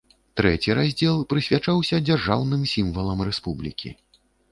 Трэці 0.39 0.71
раздзел 0.77 1.19
прысвячаўся 1.33 1.99
дзяржаўным 2.07 2.65
сімвалам 2.73 3.21
рэспублікі. 3.29 3.93